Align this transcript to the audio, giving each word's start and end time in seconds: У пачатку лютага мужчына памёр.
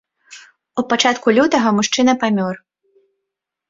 У 0.79 0.85
пачатку 0.93 1.27
лютага 1.41 1.69
мужчына 1.83 2.19
памёр. 2.27 2.55